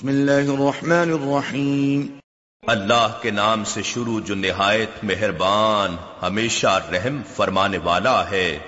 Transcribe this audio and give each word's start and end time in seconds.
بسم 0.00 0.08
اللہ 0.08 0.30
الرحمن 0.30 1.12
الرحیم۔ 1.12 2.06
اللہ 2.66 3.18
کے 3.22 3.30
نام 3.30 3.64
سے 3.64 3.82
شروع 3.82 4.20
جو 4.20 4.34
نہایت 4.34 4.90
مہربان 5.02 5.96
ہمیشہ 6.22 6.80
رحم 6.92 7.22
فرمانے 7.36 7.78
والا 7.78 8.30
ہے۔ 8.30 8.58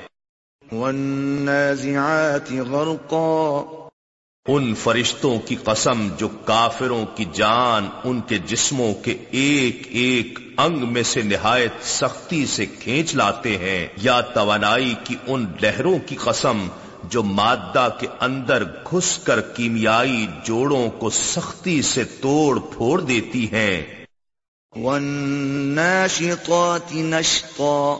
والنازعات 0.72 2.52
غرقا۔ 2.52 3.60
ان 4.48 4.74
فرشتوں 4.74 5.38
کی 5.38 5.56
قسم 5.64 6.08
جو 6.18 6.28
کافروں 6.28 7.06
کی 7.14 7.24
جان 7.32 7.88
ان 8.04 8.20
کے 8.20 8.38
جسموں 8.38 8.94
کے 8.94 9.16
ایک 9.30 9.82
ایک 9.88 10.38
انگ 10.58 10.92
میں 10.92 11.02
سے 11.02 11.22
نہایت 11.22 11.72
سختی 11.84 12.46
سے 12.46 12.66
کھینچ 12.66 13.14
لاتے 13.14 13.58
ہیں۔ 13.58 13.86
یا 13.96 14.20
توانائی 14.20 14.94
کی 15.04 15.14
ان 15.26 15.46
لہروں 15.62 15.98
کی 16.06 16.16
قسم 16.16 16.68
جو 17.04 17.22
مادہ 17.22 17.88
کے 18.00 18.06
اندر 18.20 18.64
گھس 18.64 19.18
کر 19.18 19.40
کیمیائی 19.40 20.26
جوڑوں 20.44 20.90
کو 20.90 21.10
سختی 21.10 21.82
سے 21.82 22.04
توڑ 22.04 22.60
پھوڑ 22.60 23.00
دیتی 23.00 23.52
ہیں۔ 23.52 24.04
والناشطات 24.76 26.94
نشطا۔ 26.94 27.98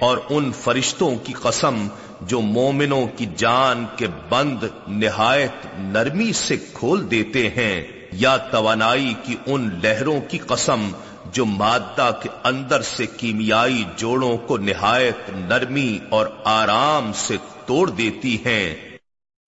اور 0.00 0.18
ان 0.30 0.52
فرشتوں 0.52 1.16
کی 1.16 1.32
قسم 1.32 1.88
جو 2.20 2.40
مومنوں 2.40 3.06
کی 3.16 3.26
جان 3.36 3.84
کے 3.96 4.06
بند 4.28 4.64
نہایت 4.88 5.66
نرمی 5.78 6.32
سے 6.32 6.56
کھول 6.56 7.10
دیتے 7.10 7.48
ہیں۔ 7.48 7.84
یا 8.12 8.36
توانائی 8.36 9.14
کی 9.22 9.36
ان 9.46 9.78
لہروں 9.82 10.20
کی 10.20 10.38
قسم 10.38 10.90
جو 11.32 11.44
مادہ 11.44 12.10
کے 12.22 12.28
اندر 12.44 12.82
سے 12.82 13.06
کیمیائی 13.06 13.84
جوڑوں 13.96 14.36
کو 14.36 14.58
نہایت 14.58 15.30
نرمی 15.30 15.98
اور 16.10 16.26
آرام 16.44 17.10
سے 17.14 17.36
توڑ 17.66 17.90
دیتی 17.90 18.36
ہیں 18.46 18.98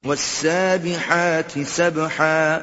والسابحات 0.05 1.59
سبحا۔ 1.67 2.59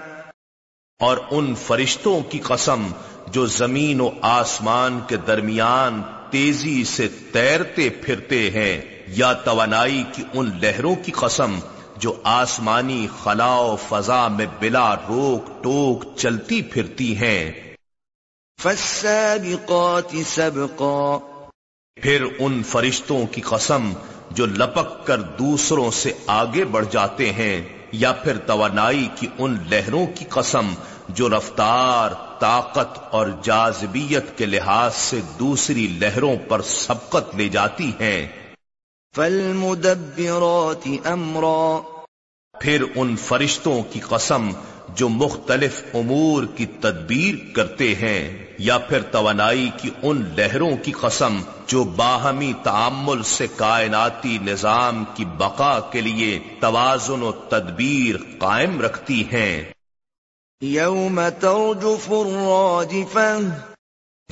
اور 1.00 1.18
ان 1.32 1.56
فرشتوں 1.56 2.22
کی 2.22 2.40
قسم 2.40 2.88
جو 3.28 3.46
زمین 3.46 4.02
و 4.02 4.10
آسمان 4.22 5.00
کے 5.08 5.18
درمیان 5.18 6.02
تیزی 6.30 6.84
سے 6.84 7.08
تیرتے 7.08 7.90
پھرتے 7.90 8.52
ہیں 8.52 8.82
یا 9.08 9.34
توانائی 9.34 10.04
کی 10.14 10.24
ان 10.34 10.50
لہروں 10.62 10.96
کی 10.96 11.12
قسم 11.12 11.60
جو 11.98 12.22
آسمانی 12.24 13.08
خلا 13.24 13.56
و 13.56 13.76
فضا 13.76 14.28
میں 14.28 14.46
بلا 14.60 14.96
روک 14.96 15.64
ٹوک 15.64 16.18
چلتی 16.18 16.62
پھرتی 16.62 17.18
ہیں۔ 17.18 17.76
فالسابقات 18.62 20.16
سبقا۔ 20.26 21.18
پھر 22.02 22.26
ان 22.40 22.64
فرشتوں 22.64 23.26
کی 23.26 23.42
قسم 23.42 23.94
جو 24.34 24.46
لپک 24.46 25.08
کر 25.08 25.22
دوسروں 25.22 25.92
سے 25.92 26.12
آگے 26.28 26.66
بڑھ 26.66 26.86
جاتے 26.92 27.34
ہیں 27.34 27.62
یا 27.92 28.12
پھر 28.12 28.38
توانائی 28.38 29.08
کی 29.16 29.28
ان 29.38 29.58
لہروں 29.70 30.06
کی 30.16 30.26
قسم 30.30 30.74
جو 31.10 31.30
رفتار، 31.30 32.40
طاقت 32.40 33.14
اور 33.14 33.28
جاذبیت 33.44 34.38
کے 34.38 34.46
لحاظ 34.46 34.96
سے 34.96 35.20
دوسری 35.40 35.88
لہروں 35.88 36.36
پر 36.48 36.62
سبقت 36.62 37.36
لے 37.36 37.50
جاتی 37.50 37.92
ہیں۔ 38.00 38.28
فالمدبرات 39.16 40.88
امرا 41.06 41.80
پھر 42.64 42.84
ان 42.96 43.16
فرشتوں 43.16 43.84
کی 43.84 44.00
قسم 44.00 44.50
جو 44.96 45.10
مختلف 45.10 45.84
امور 45.94 46.44
کی 46.56 46.66
تدبیر 46.66 47.56
کرتے 47.56 47.96
ہیں، 47.96 48.46
یا 48.58 48.78
پھر 48.78 49.02
توانائی 49.02 49.70
کی 49.82 49.90
ان 50.02 50.30
لہروں 50.38 50.72
کی 50.84 50.92
قسم 50.92 51.42
جو 51.68 51.84
باہمی 51.84 52.54
تعامل 52.64 53.24
سے 53.24 53.48
کائناتی 53.56 54.38
نظام 54.42 55.04
کی 55.14 55.26
بقا 55.26 55.80
کے 55.80 56.02
لیے 56.02 56.40
توازن 56.60 57.24
و 57.24 57.32
تدبیر 57.32 58.16
قائم 58.40 58.82
رکھتی 58.82 59.24
ہیں۔ 59.32 59.64
یوم 60.62 61.22
ترجف 61.40 62.12
الراجفہ 62.12 63.38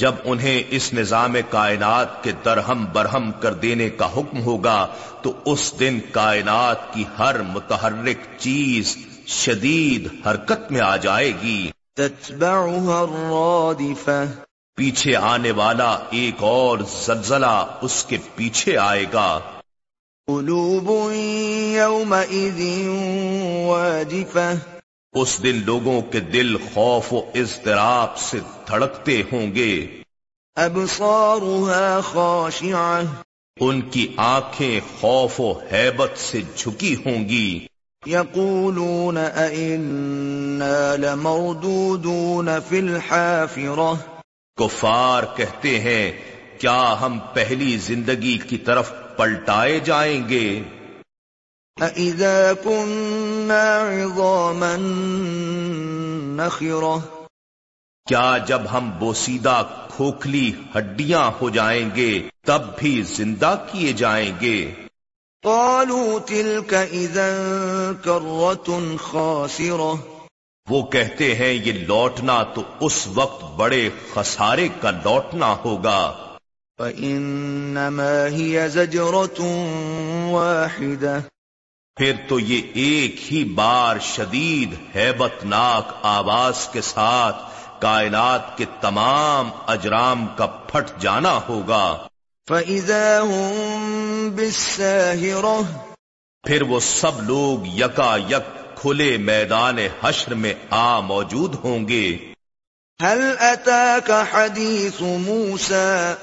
جب 0.02 0.16
انہیں 0.24 0.64
اس 0.70 0.94
نظام 0.94 1.36
کائنات 1.50 2.24
کے 2.24 2.32
درہم 2.46 2.86
برہم 2.94 3.32
کر 3.32 3.54
دینے 3.54 3.90
کا 3.90 4.06
حکم 4.18 4.44
ہوگا 4.44 4.88
تو 5.22 5.34
اس 5.46 5.74
دن 5.80 6.00
کائنات 6.12 6.94
کی 6.94 7.04
ہر 7.20 7.42
متحرک 7.42 8.18
چیز 8.38 8.98
شدید 9.28 10.08
حرکت 10.28 10.72
میں 10.72 10.82
آ 10.82 10.98
جائے 10.98 11.34
گی۔ 11.42 11.72
تتبعها 11.96 12.98
الرادفہ 13.00 14.26
پیچھے 14.76 15.16
آنے 15.16 15.52
والا 15.52 15.98
ایک 16.10 16.36
اور 16.40 16.80
زلزلہ 17.06 17.66
اس 17.82 18.06
کے 18.06 18.18
پیچھے 18.36 18.78
آئے 18.78 19.06
گا۔ 19.14 19.40
قلوب 20.28 21.12
یومئذ 21.76 22.62
واجفہ 23.68 24.81
اس 25.14 25.44
دن 25.44 25.62
لوگوں 25.66 26.02
کے 26.02 26.20
دل 26.20 26.58
خوف 26.58 27.14
و 27.14 27.22
اضطراب 27.36 28.18
سے 28.18 28.40
دھڑکتے 28.68 29.22
ہوں 29.32 29.56
گے۔ 29.56 29.88
ابصارها 30.56 32.00
خاشعہ 32.04 33.04
ان 33.60 33.82
کی 33.82 34.08
آنکھیں 34.18 34.80
خوف 35.00 35.42
و 35.42 35.54
حیبت 35.72 36.18
سے 36.18 36.42
جھکی 36.56 36.96
ہوں 36.96 37.30
گی۔ 37.30 37.68
یقولون 38.06 39.18
ائنا 39.18 40.96
لمردودون 40.96 42.50
فی 42.70 42.78
الحافرہ 42.78 43.94
کفار 44.58 45.24
کہتے 45.36 45.80
ہیں 45.80 46.12
کیا 46.58 46.96
ہم 47.02 47.20
پہلی 47.34 47.78
زندگی 47.78 48.38
کی 48.38 48.58
طرف 48.58 48.94
پلٹائے 49.18 49.80
جائیں 49.80 50.30
گے؟ 50.30 50.64
أَإِذَا 51.80 52.54
كُنَّا 52.54 53.88
عِظَامًا 53.90 54.76
نَخِرَةً 56.36 57.00
کیا 58.08 58.38
جب 58.38 58.62
ہم 58.74 58.92
بوسیدہ 59.00 59.64
کھوکھلی 59.96 60.52
ہڈیاں 60.78 61.32
ہو 61.42 61.50
جائیں 61.50 61.90
گے 61.96 62.30
تب 62.46 62.62
بھی 62.78 63.02
زندہ 63.02 63.66
کیے 63.72 63.94
جائیں 63.94 64.32
گے؟ 64.42 64.74
قالوا 65.44 66.20
تلك 66.20 66.74
اذا 66.74 67.30
كرة 68.04 68.78
خاسرة 69.02 69.94
وہ 70.70 70.82
کہتے 70.82 71.36
ہیں 71.36 71.54
یہ 71.54 71.74
لوٹنا 71.88 72.44
تو 72.44 72.62
اس 72.80 73.08
وقت 73.14 73.44
بڑے 73.56 73.90
خسارے 74.14 74.68
کا 74.82 74.92
لوٹنا 74.92 75.56
ہوگا۔ 75.66 76.14
فإنما 76.80 78.14
هي 78.32 78.70
زجرة 78.70 79.46
واحدة 80.32 81.20
پھر 81.96 82.14
تو 82.28 82.40
یہ 82.40 82.62
ایک 82.74 83.34
ہی 83.34 83.44
بار 83.44 83.96
شدید 84.00 84.96
ہیبت 84.96 85.46
ناک 85.46 85.98
آواز 86.02 86.68
کے 86.68 86.82
ساتھ 86.82 87.36
کائنات 87.82 88.58
کے 88.58 88.66
تمام 88.82 89.50
اجرام 89.68 90.28
کا 90.38 90.46
پھٹ 90.46 91.02
جانا 91.02 91.40
ہوگا۔ 91.50 92.08
فَإِذَا 92.48 93.22
هُم 93.28 94.30
بِالسَّاهِرَةِ 94.30 95.64
پھر 96.48 96.62
وہ 96.62 96.80
سب 96.80 97.22
لوگ 97.22 97.68
یکا 97.68 98.18
یک 98.30 98.78
کھلے 98.78 99.18
میدان 99.18 99.78
حشر 100.04 100.34
میں 100.34 100.54
آ 100.70 101.00
موجود 101.00 101.56
ہوں 101.64 101.88
گے۔ 101.88 102.34
هل 103.02 103.36
أتاك 103.40 104.12
حديث 104.32 105.02
موسى؟ 105.02 106.14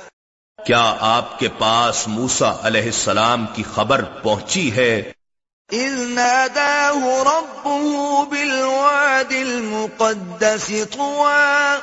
کیا 0.67 0.97
آپ 1.01 1.39
کے 1.39 1.49
پاس 1.59 2.09
موسا 2.09 2.53
علیہ 2.63 2.83
السلام 2.83 3.47
کی 3.55 3.63
خبر 3.75 4.05
پہنچی 4.05 4.77
ہے؟ 4.77 5.13
إذ 5.73 6.09
ناداه 6.09 7.23
ربه 7.23 8.25
بالواد 8.31 9.31
المقدس 9.31 10.71
طوى. 10.91 11.77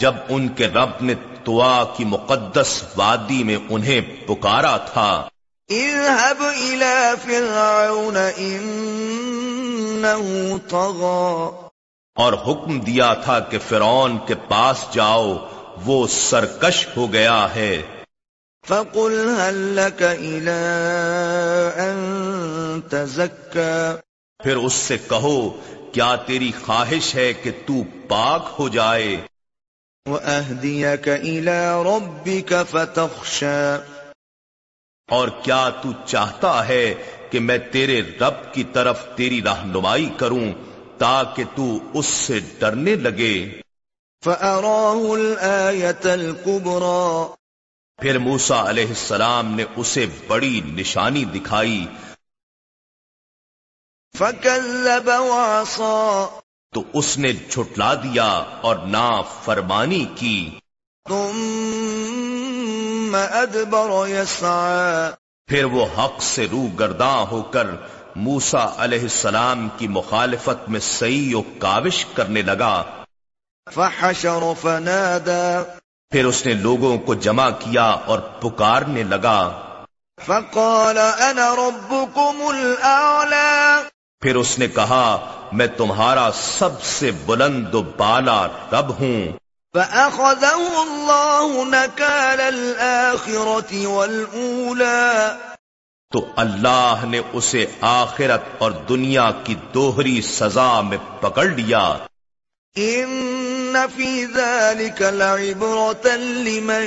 جب 0.00 0.14
ان 0.28 0.48
کے 0.48 0.66
رب 0.66 0.90
نے 1.00 1.14
توا 1.44 1.84
کی 1.96 2.04
مقدس 2.04 2.82
وادی 2.96 3.44
میں 3.44 3.56
انہیں 3.70 4.26
پکارا 4.26 4.76
تھا۔ 4.76 5.28
اذهب 5.70 6.40
إلى 6.40 7.14
فرعون 7.24 8.16
إنه 8.38 10.56
طغى. 10.68 11.50
اور 12.14 12.32
حکم 12.32 12.80
دیا 12.80 13.14
تھا 13.14 13.40
کہ 13.40 13.58
فرعون 13.68 14.18
کے 14.26 14.34
پاس 14.34 14.84
جاؤ 14.92 15.36
وہ 15.86 16.06
سرکش 16.06 16.88
ہو 16.96 17.12
گیا 17.12 17.54
ہے۔ 17.54 17.82
فقل 18.68 19.34
هل 19.48 19.54
لك 19.54 20.02
إلى 20.02 20.60
أن 21.76 22.39
تزكى 22.80 23.96
پھر 24.42 24.56
اس 24.56 24.72
سے 24.72 24.98
کہو 24.98 25.60
کیا 25.92 26.16
تیری 26.16 26.52
خواہش 26.64 27.14
ہے 27.14 27.32
کہ 27.32 27.50
تو 27.66 27.74
پاک 28.08 28.54
ہو 28.58 28.68
جائے؟ 28.68 29.16
وأهديك 30.06 31.08
إلى 31.08 31.66
ربك 31.84 32.52
فتخشى۔ 32.70 33.76
اور 35.10 35.28
کیا 35.28 35.70
تو 35.70 35.88
چاہتا 36.06 36.68
ہے 36.68 36.94
کہ 37.30 37.40
میں 37.40 37.58
تیرے 37.58 38.02
رب 38.02 38.54
کی 38.54 38.64
طرف 38.64 39.06
تیری 39.16 39.42
رہنمائی 39.42 40.08
کروں 40.16 40.52
تاکہ 40.98 41.44
تو 41.56 41.78
اس 41.94 42.06
سے 42.06 42.40
ڈرنے 42.58 42.94
لگے؟ 42.94 43.50
فأراه 44.24 45.10
الآية 45.10 46.10
الكبرى۔ 46.10 47.34
پھر 48.02 48.18
موسا 48.18 48.70
علیہ 48.70 48.86
السلام 48.86 49.54
نے 49.54 49.64
اسے 49.76 50.06
بڑی 50.26 50.60
نشانی 50.64 51.24
دکھائی۔ 51.24 51.86
وعصى۔ 54.20 56.24
تو 56.74 56.82
اس 56.92 57.18
نے 57.18 57.32
جھٹلا 57.32 57.94
دیا 57.94 58.44
اور 58.60 58.76
نا 58.76 59.10
فرمانی 59.44 60.06
کی۔ 60.14 60.58
ثم 61.08 63.16
ادبر 63.30 64.08
يسعى۔ 64.08 65.10
پھر 65.46 65.64
وہ 65.64 65.86
حق 65.98 66.22
سے 66.22 66.46
رو 66.50 66.66
گرداں 66.78 67.30
ہو 67.30 67.42
کر 67.42 67.66
موسا 68.16 68.66
علیہ 68.76 69.00
السلام 69.00 69.68
کی 69.78 69.88
مخالفت 69.88 70.68
میں 70.68 70.80
سعی 70.80 71.34
و 71.34 71.42
کاوش 71.58 72.06
کرنے 72.14 72.42
لگا۔ 72.42 72.82
فحشر 73.74 74.52
فنادى۔ 74.60 75.72
پھر 76.10 76.24
اس 76.24 76.46
نے 76.46 76.54
لوگوں 76.54 76.98
کو 76.98 77.14
جمع 77.14 77.50
کیا 77.50 77.84
اور 77.84 78.18
پکارنے 78.18 79.02
لگا۔ 79.02 79.66
فقال 80.26 80.98
انا 80.98 81.56
ربكم 81.56 82.46
الاعلى 82.46 83.89
پھر 84.20 84.36
اس 84.36 84.58
نے 84.58 84.68
کہا 84.68 85.32
میں 85.52 85.66
تمہارا 85.66 86.30
سب 86.34 86.82
سے 86.82 87.10
بلند 87.10 87.74
و 87.74 87.82
بالا 87.82 88.46
رب 88.46 89.00
ہوں۔ 89.00 89.24
فأخذه 89.74 90.82
الله 90.82 91.68
نكال 91.68 92.40
الآخرة 92.40 93.88
والأولى۔ 93.90 95.28
تو 96.12 96.26
اللہ 96.36 97.04
نے 97.04 97.20
اسے 97.32 97.66
آخرت 97.80 98.40
اور 98.58 98.72
دنیا 98.72 99.30
کی 99.44 99.54
دوہری 99.74 100.22
سزا 100.22 100.80
میں 100.80 100.98
پکڑ 101.20 101.44
لیا۔ 101.44 101.96
إن 102.76 103.76
في 103.96 104.24
ذلك 104.24 105.02
لعبرة 105.02 106.16
لمن 106.18 106.84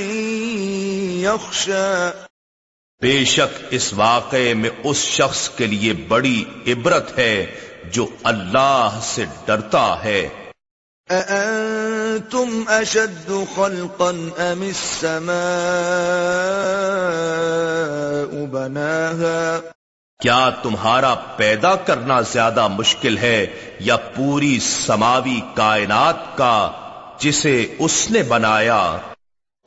بے 3.04 3.26
شک 3.26 3.64
اس 3.70 3.94
واقعے 3.94 4.54
میں 4.54 4.70
اس 4.84 4.98
شخص 4.98 5.50
کے 5.50 5.68
لیے 5.68 5.94
بڑی 5.94 6.44
عبرت 6.68 7.20
ہے 7.20 7.46
جو 7.84 8.08
اللہ 8.24 9.00
سے 9.02 9.26
ڈرتا 9.46 10.04
ہے۔ 10.04 10.30
أأنتم 11.10 12.64
أشد 12.82 13.32
خلقا 13.56 14.12
أم 14.40 14.62
السماء 14.62 15.36
بناها؟ 18.46 19.60
کیا 20.22 20.50
تمہارا 20.50 21.14
پیدا 21.14 21.76
کرنا 21.76 22.22
زیادہ 22.22 22.68
مشکل 22.68 23.18
ہے 23.18 23.48
یا 23.80 23.98
پوری 23.98 24.60
سماوی 24.60 25.42
کائنات 25.54 26.38
کا 26.38 26.72
جسے 27.20 27.76
اس 27.80 28.12
نے 28.12 28.24
بنایا؟ 28.24 28.98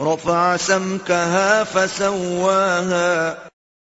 رفع 0.01 0.57
سمكها 0.61 1.63
فسواها۔ 1.73 3.33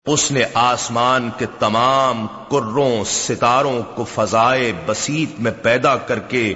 اس 0.05 0.31
نے 0.31 0.43
آسمان 0.53 1.29
کے 1.37 1.45
تمام 1.59 2.27
کروں 2.51 3.03
ستاروں 3.03 3.81
کو 3.95 4.03
فضائے 4.03 4.73
بسیط 4.85 5.39
میں 5.39 5.51
پیدا 5.61 5.95
کر 5.95 6.19
کے 6.19 6.53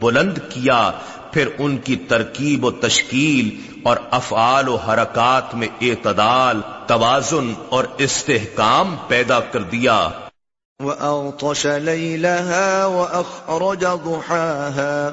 بلند 0.00 0.38
کیا 0.48 0.90
پھر 1.32 1.48
ان 1.58 1.78
کی 1.78 1.96
ترکیب 1.96 2.64
و 2.64 2.70
تشکیل 2.70 3.78
اور 3.84 3.96
افعال 4.10 4.68
و 4.68 4.76
حرکات 4.76 5.54
میں 5.54 5.68
اعتدال 5.80 6.60
توازن 6.86 7.52
اور 7.68 7.84
استحکام 7.98 8.96
پیدا 9.08 9.40
کر 9.40 9.62
دیا۔ 9.62 10.08
وأغطش 10.80 11.66
ليلها 11.66 12.86
وأخرج 12.86 13.84
ضحاها۔ 14.04 15.10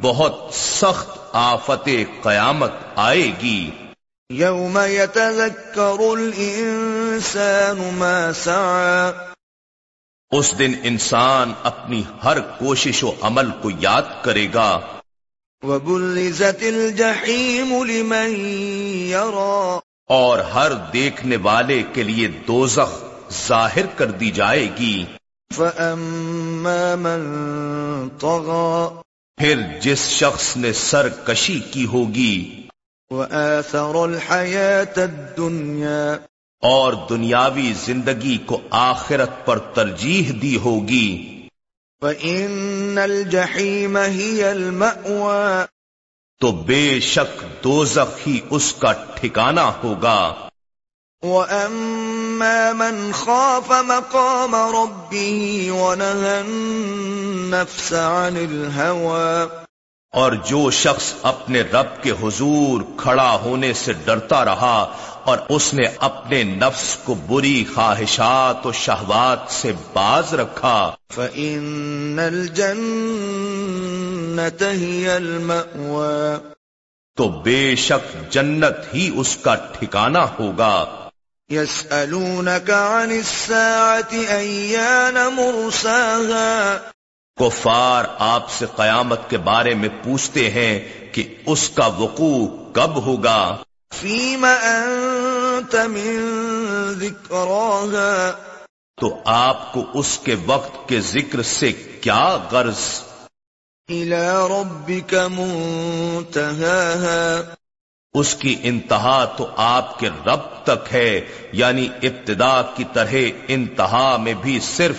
بہت 0.01 0.55
سخت 0.55 1.19
آفت 1.33 1.89
قیامت 2.23 2.73
آئے 2.97 3.33
گی۔ 3.43 3.71
يوم 4.33 4.79
يتذكر 4.79 5.97
الإنسان 5.99 7.91
ما 7.93 8.31
سعى 8.35 9.11
اس 10.31 10.59
دن 10.59 10.73
انسان 10.83 11.53
اپنی 11.63 12.03
ہر 12.25 12.41
کوشش 12.41 13.05
و 13.05 13.11
عمل 13.21 13.51
کو 13.63 13.71
یاد 13.81 14.03
کرے 14.23 14.47
گا۔ 14.55 14.81
وبرزت 15.63 16.63
الجحيم 16.63 17.85
لمن 17.85 18.37
يرى۔ 19.09 19.90
اور 20.11 20.39
ہر 20.39 20.73
دیکھنے 20.93 21.37
والے 21.37 21.83
کے 21.93 22.03
لیے 22.03 22.29
دوزخ 22.29 23.05
ظاہر 23.47 23.87
کر 23.97 24.07
دی 24.07 24.31
جائے 24.31 24.69
گی۔ 24.79 25.05
فأما 25.55 26.95
من 26.95 27.23
طغى 28.19 29.03
پھر 29.37 29.81
جس 29.81 29.99
شخص 29.99 30.57
نے 30.57 30.73
سرکشی 30.73 31.61
کی 31.61 31.87
ہوگی۔ 31.87 32.67
وآثر 33.11 33.95
الحياة 33.95 35.01
الدنيا 35.03 36.13
اور 36.63 36.93
دنیاوی 37.11 37.73
زندگی 37.85 38.39
کو 38.47 38.61
آخرت 38.71 39.31
پر 39.45 39.59
ترجیح 39.59 40.33
دی 40.43 40.57
ہوگی۔ 40.57 41.47
فإن 42.01 42.99
الجحيم 42.99 43.97
هي 43.97 44.43
المأوى 44.43 45.65
تو 46.41 46.53
بے 46.53 47.01
شک 47.01 47.45
دوزخ 47.65 48.19
ہی 48.27 48.41
اس 48.51 48.73
کا 48.73 48.93
ٹھکانہ 48.93 49.61
ہوگا۔ 49.61 50.35
وأما 51.23 52.73
من 52.73 53.11
خاف 53.13 53.71
مقام 53.71 54.55
ربه 54.55 55.69
ونهى 55.81 56.41
النفس 56.41 57.93
عن 57.93 58.37
الهوى۔ 58.37 59.47
اور 60.13 60.33
جو 60.33 60.71
شخص 60.71 61.15
اپنے 61.23 61.61
رب 61.61 62.03
کے 62.03 62.11
حضور 62.11 62.81
کھڑا 62.97 63.35
ہونے 63.35 63.73
سے 63.73 63.93
ڈرتا 63.93 64.45
رہا 64.45 64.97
اور 65.25 65.39
اس 65.49 65.75
نے 65.75 65.89
اپنے 65.99 66.43
نفس 66.43 66.97
کو 67.05 67.15
بری 67.15 67.65
خواہشات 67.75 68.67
و 68.67 68.73
شہوات 68.73 69.53
سے 69.53 69.73
باز 69.93 70.35
رکھا۔ 70.35 70.95
فإن 71.13 72.19
الجنة 72.19 72.79
هي 74.77 75.09
المأوى۔ 75.09 76.37
تو 77.17 77.29
بے 77.29 77.77
شک 77.77 78.33
جنت 78.33 78.95
ہی 78.95 79.11
اس 79.17 79.37
کا 79.37 79.55
ٹھکانہ 79.55 80.19
ہوگا۔ 80.19 80.85
يسألونك 81.53 82.71
عن 82.71 83.11
الساعة 83.11 84.23
أيان 84.41 85.15
مرساها۔ 85.15 86.77
کفار 87.41 88.05
آپ 88.19 88.51
سے 88.51 88.67
قیامت 88.77 89.31
کے 89.31 89.39
بارے 89.39 89.75
میں 89.75 89.89
پوچھتے 90.05 90.51
ہیں 90.51 90.81
کہ 91.13 91.35
اس 91.47 91.71
کا 91.71 91.87
وقوع 91.87 92.73
کب 92.73 92.97
ہوگا۔ 92.97 93.57
فيم 94.01 94.45
أنت 94.45 95.75
من 95.75 96.31
ذكراها. 97.01 98.31
تو 99.01 99.21
آپ 99.25 99.73
کو 99.73 99.85
اس 99.95 100.19
کے 100.19 100.37
وقت 100.47 100.89
کے 100.89 101.01
ذکر 101.01 101.43
سے 101.43 101.73
کیا 101.73 102.39
غرض؟ 102.51 103.03
إلى 103.91 104.27
ربك 104.27 105.15
منتهاها. 105.15 107.41
اس 108.13 108.35
کی 108.35 108.57
انتہا 108.63 109.25
تو 109.25 109.47
آپ 109.57 109.99
کے 109.99 110.09
رب 110.27 110.41
تک 110.63 110.93
ہے 110.93 111.21
یعنی 111.53 111.89
ابتدا 112.03 112.63
کی 112.63 112.85
طرح 112.93 113.15
انتہا 113.49 114.17
میں 114.17 114.35
بھی 114.35 114.61
صرف 114.61 114.97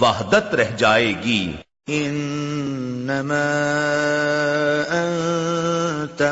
وحدت 0.00 0.34
رہ 0.34 0.76
جائے 0.76 1.06
گی۔ 1.06 1.52
انما 1.86 3.64
انت 4.88 6.22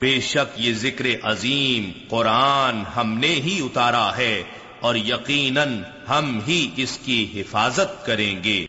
بے 0.00 0.20
شک 0.20 0.52
یہ 0.56 0.74
ذکر 0.74 1.04
عظیم 1.22 1.90
قرآن 2.08 2.82
ہم 2.96 3.18
نے 3.18 3.26
ہی 3.26 3.60
اتارا 3.64 4.16
ہے 4.16 4.42
اور 4.80 4.94
یقیناً 4.94 5.82
ہم 6.08 6.40
ہی 6.48 6.70
اس 6.76 6.98
کی 7.04 7.26
حفاظت 7.34 8.06
کریں 8.06 8.44
گے۔ 8.44 8.58